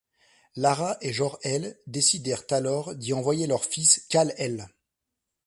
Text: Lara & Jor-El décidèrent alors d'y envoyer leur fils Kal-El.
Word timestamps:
Lara 0.55 0.97
& 0.99 1.01
Jor-El 1.03 1.77
décidèrent 1.85 2.41
alors 2.49 2.95
d'y 2.95 3.13
envoyer 3.13 3.45
leur 3.45 3.63
fils 3.63 4.03
Kal-El. 4.09 4.67